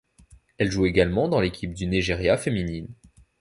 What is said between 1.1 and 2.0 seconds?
dans l'équipe du